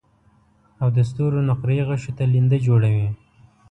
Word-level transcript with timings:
او 0.81 0.87
د 0.95 0.97
ستورو 1.09 1.39
نقره 1.49 1.73
يي 1.77 1.83
غشو 1.89 2.11
ته 2.17 2.23
لینده 2.33 2.57
جوړوي 2.67 3.07